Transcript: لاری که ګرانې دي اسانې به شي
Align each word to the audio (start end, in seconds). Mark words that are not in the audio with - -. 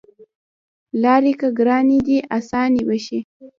لاری 1.01 1.33
که 1.39 1.47
ګرانې 1.59 1.99
دي 2.07 2.17
اسانې 2.37 2.81
به 2.87 2.95
شي 3.05 3.19